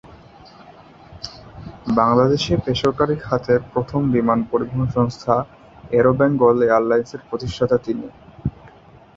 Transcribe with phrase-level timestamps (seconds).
[1.97, 5.35] বাংলাদেশে বেসরকারি খাতের প্রথম বিমান পরিবহন সংস্থা
[5.91, 8.05] অ্যারো বেঙ্গল এয়ারলাইন্সের প্রতিষ্ঠাতা তিনি।